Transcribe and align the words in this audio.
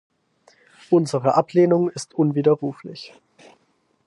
Unsere 0.89 1.35
Ablehnung 1.35 1.91
ist 1.91 2.15
unwiderruflich. 2.15 3.13